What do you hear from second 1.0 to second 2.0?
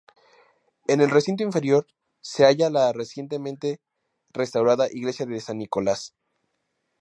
recinto inferior